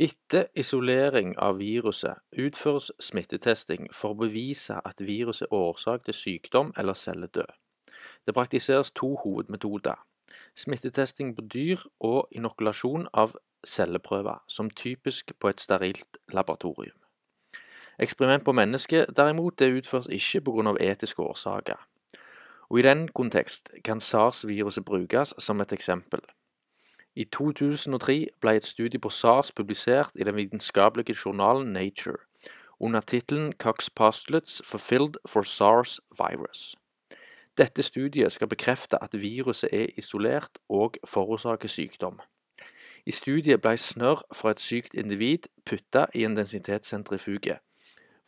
Etter 0.00 0.46
isolering 0.54 1.32
av 1.42 1.56
viruset 1.58 2.20
utføres 2.38 2.92
smittetesting 3.02 3.88
for 3.90 4.14
å 4.14 4.18
bevise 4.20 4.76
at 4.86 5.02
viruset 5.02 5.48
er 5.48 5.56
årsak 5.58 6.04
til 6.06 6.14
sykdom 6.14 6.70
eller 6.78 6.94
celledød. 6.94 7.50
Det 8.22 8.34
praktiseres 8.36 8.92
to 8.94 9.16
hovedmetoder, 9.24 9.98
smittetesting 10.54 11.34
på 11.34 11.42
dyr 11.50 11.82
og 11.98 12.30
inokulasjon 12.30 13.08
av 13.10 13.34
celleprøver, 13.66 14.38
som 14.46 14.70
typisk 14.70 15.34
på 15.34 15.50
et 15.50 15.58
sterilt 15.58 16.22
laboratorium. 16.30 16.94
Eksperiment 17.98 18.46
på 18.46 18.54
mennesker 18.54 19.10
derimot 19.10 19.58
det 19.58 19.72
utføres 19.80 20.06
ikke 20.06 20.44
pga. 20.46 20.76
etiske 20.78 21.22
årsaker, 21.22 21.86
og 22.70 22.78
i 22.78 22.82
den 22.86 23.08
kontekst 23.08 23.74
kan 23.84 24.00
sars-viruset 24.00 24.84
brukes 24.84 25.34
som 25.38 25.60
et 25.60 25.72
eksempel. 25.72 26.20
I 27.18 27.24
2003 27.24 28.28
ble 28.40 28.52
et 28.54 28.64
studie 28.64 29.00
på 29.02 29.10
SARS 29.10 29.48
publisert 29.52 30.14
i 30.14 30.24
den 30.24 30.36
vitenskapelige 30.36 31.16
journalen 31.24 31.72
Nature, 31.72 32.20
under 32.78 33.00
tittelen 33.00 33.52
Cox 33.52 33.90
Postulates 33.90 34.62
fulfilled 34.64 35.18
for 35.26 35.42
SARS 35.42 36.00
virus. 36.18 36.76
Dette 37.58 37.82
studiet 37.82 38.32
skal 38.32 38.48
bekrefte 38.48 39.02
at 39.02 39.18
viruset 39.20 39.70
er 39.72 39.86
isolert 39.96 40.62
og 40.68 40.94
forårsaker 41.04 41.68
sykdom. 41.68 42.20
I 43.06 43.10
studiet 43.10 43.60
ble 43.66 43.74
snørr 43.74 44.22
fra 44.32 44.54
et 44.54 44.62
sykt 44.62 44.94
individ 44.94 45.50
putta 45.66 46.06
i 46.14 46.22
en 46.22 46.38
densitetssentrifuge 46.38 47.58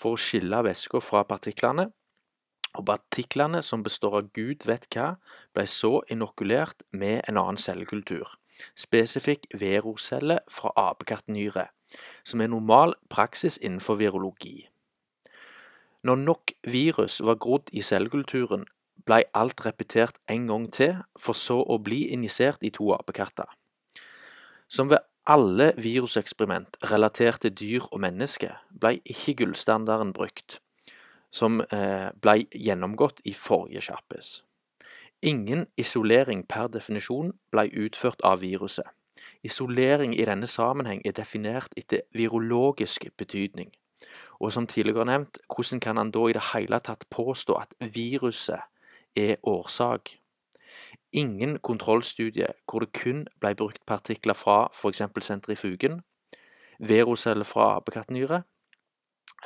for 0.02 0.16
å 0.16 0.18
skille 0.18 0.64
væska 0.66 0.98
fra 0.98 1.22
partiklene, 1.22 1.92
og 2.78 2.86
partiklene, 2.86 3.62
som 3.62 3.82
består 3.82 4.20
av 4.20 4.30
gud 4.36 4.66
vet 4.66 4.86
hva, 4.94 5.16
ble 5.54 5.66
så 5.66 6.00
inokulert 6.10 6.84
med 6.92 7.24
en 7.28 7.40
annen 7.40 7.58
cellekultur 7.60 8.36
spesifikk 8.76 9.46
verocelle 9.60 10.40
fra 10.50 10.72
apekattnyre, 10.76 11.68
som 12.24 12.40
er 12.40 12.52
normal 12.52 12.94
praksis 13.10 13.58
innenfor 13.62 14.00
virologi. 14.00 14.68
Når 16.02 16.16
nok 16.16 16.52
virus 16.64 17.20
var 17.20 17.40
grodd 17.40 17.72
i 17.72 17.82
cellekulturen, 17.84 18.64
blei 19.04 19.22
alt 19.34 19.60
repetert 19.66 20.16
en 20.28 20.46
gang 20.48 20.68
til, 20.72 20.96
for 21.18 21.36
så 21.36 21.60
å 21.60 21.78
bli 21.82 22.06
injisert 22.14 22.64
i 22.64 22.72
to 22.72 22.92
apekatter. 22.96 23.48
Som 24.68 24.90
ved 24.90 25.04
alle 25.28 25.72
viruseksperiment 25.76 26.78
relatert 26.90 27.42
til 27.44 27.52
dyr 27.52 27.88
og 27.90 28.00
mennesker, 28.00 28.56
blei 28.70 29.00
ikke 29.04 29.42
gullstandarden 29.42 30.14
brukt, 30.16 30.60
som 31.30 31.60
ble 31.62 32.12
blei 32.20 32.46
gjennomgått 32.54 33.20
i 33.24 33.34
forrige 33.34 33.82
sjappis. 33.86 34.40
Ingen 35.22 35.66
isolering 35.76 36.46
per 36.48 36.70
definisjon 36.72 37.34
ble 37.52 37.66
utført 37.84 38.22
av 38.24 38.40
viruset. 38.40 38.86
Isolering 39.44 40.14
i 40.16 40.24
denne 40.24 40.48
sammenheng 40.48 41.02
er 41.04 41.12
definert 41.16 41.74
etter 41.76 42.06
virologisk 42.16 43.06
betydning. 43.20 43.70
Og 44.40 44.52
som 44.52 44.66
tidligere 44.66 45.04
nevnt, 45.04 45.38
hvordan 45.52 45.80
kan 45.80 46.00
han 46.00 46.10
da 46.10 46.26
i 46.28 46.36
det 46.36 46.46
hele 46.54 46.80
tatt 46.80 47.04
påstå 47.12 47.58
at 47.60 47.74
viruset 47.94 48.64
er 49.16 49.36
årsak? 49.42 50.16
Ingen 51.12 51.58
kontrollstudie 51.58 52.48
hvor 52.64 52.80
det 52.84 52.92
kun 52.96 53.26
ble 53.40 53.54
brukt 53.54 53.84
partikler 53.86 54.34
fra 54.34 54.70
f.eks. 54.72 55.02
sentrifugen, 55.20 56.00
veroceller 56.78 57.44
fra 57.44 57.74
apekattnyre, 57.76 58.42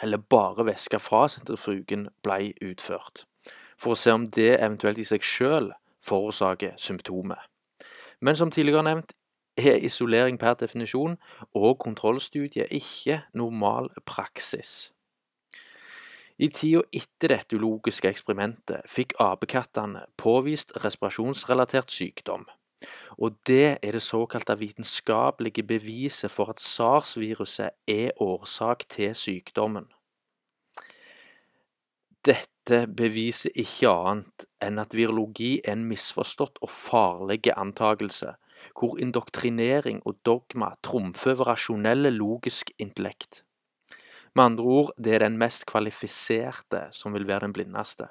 eller 0.04 0.20
bare 0.20 0.66
væske 0.68 1.00
fra 1.00 1.24
sentrifugen 1.32 2.10
ble 2.22 2.52
utført 2.60 3.24
for 3.80 3.94
å 3.94 3.98
se 3.98 4.12
om 4.14 4.26
det 4.30 4.54
eventuelt 4.60 5.00
i 5.00 5.06
seg 5.08 5.24
selv 5.26 5.74
forårsaker 6.04 6.76
symptomet. 6.80 7.40
Men 8.20 8.36
som 8.36 8.52
tidligere 8.52 8.84
nevnt 8.86 9.14
er 9.56 9.82
isolering 9.86 10.38
per 10.40 10.56
definisjon 10.60 11.16
og 11.54 11.78
kontrollstudie 11.82 12.66
ikke 12.74 13.22
normal 13.34 13.90
praksis. 14.06 14.90
I 16.38 16.48
tida 16.50 16.82
etter 16.90 17.30
dette 17.30 17.54
ulogiske 17.54 18.10
eksperimentet 18.10 18.88
fikk 18.90 19.14
apekattene 19.22 20.02
påvist 20.18 20.74
respirasjonsrelatert 20.82 21.94
sykdom, 21.94 22.48
og 23.22 23.36
det 23.46 23.78
er 23.78 23.94
det 23.94 24.02
såkalte 24.02 24.56
vitenskapelige 24.58 25.62
beviset 25.62 26.34
for 26.34 26.50
at 26.50 26.60
sars-viruset 26.60 27.70
er 27.86 28.10
årsak 28.18 28.82
til 28.90 29.14
sykdommen. 29.14 29.86
Dette 32.24 32.86
beviser 32.88 33.52
ikke 33.60 33.90
annet 33.92 34.46
enn 34.64 34.80
at 34.80 34.94
virologi 34.96 35.58
er 35.60 35.74
en 35.74 35.84
misforstått 35.90 36.56
og 36.64 36.70
farlig 36.72 37.50
antakelse, 37.52 38.32
hvor 38.72 38.96
indoktrinering 39.02 40.00
og 40.08 40.16
dogma 40.24 40.70
trumfer 40.86 41.42
rasjonelle, 41.44 42.14
logisk 42.14 42.72
intellekt. 42.80 43.42
Med 44.34 44.44
andre 44.44 44.64
ord, 44.64 44.92
det 44.96 45.14
er 45.14 45.26
den 45.26 45.36
mest 45.38 45.66
kvalifiserte 45.68 46.86
som 46.96 47.12
vil 47.12 47.28
være 47.28 47.44
den 47.44 47.52
blindeste. 47.52 48.08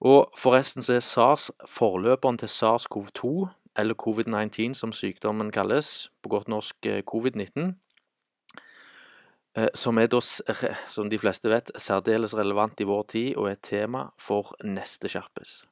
Og 0.00 0.32
forresten 0.36 0.82
så 0.82 0.96
er 0.96 1.04
sars 1.04 1.50
forløperen 1.68 2.40
til 2.40 2.48
sars-cov-2, 2.48 3.48
eller 3.76 3.94
covid-19 4.00 4.72
som 4.74 4.92
sykdommen 4.92 5.52
kalles, 5.52 6.08
på 6.22 6.32
godt 6.32 6.48
norsk 6.48 6.86
eh, 6.88 7.02
covid-19, 7.04 7.76
Eh, 7.76 7.85
som 9.74 9.98
er 9.98 10.10
da, 10.12 10.20
som 10.20 11.08
de 11.08 11.20
fleste 11.20 11.50
vet, 11.52 11.70
særdeles 11.80 12.34
relevant 12.36 12.80
i 12.80 12.88
vår 12.88 13.06
tid 13.14 13.30
og 13.36 13.50
er 13.52 13.62
tema 13.62 14.08
for 14.20 14.52
neste 14.64 15.08
Skjerpes. 15.08 15.62